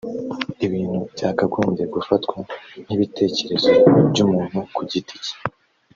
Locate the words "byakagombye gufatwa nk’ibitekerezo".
1.13-3.69